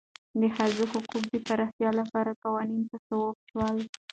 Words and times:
د 0.39 0.41
ښځو 0.55 0.83
حقوقو 0.91 1.17
د 1.33 1.35
پراختیا 1.47 1.89
لپاره 1.99 2.39
قوانین 2.43 2.81
تصویب 2.91 3.35
شول. 3.49 3.77